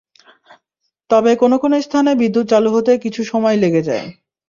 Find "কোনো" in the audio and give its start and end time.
1.35-1.55, 1.57-1.75